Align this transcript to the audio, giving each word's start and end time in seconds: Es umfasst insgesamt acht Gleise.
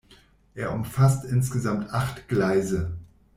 Es 0.55 0.67
umfasst 0.67 1.25
insgesamt 1.25 1.91
acht 1.91 2.27
Gleise. 2.27 2.97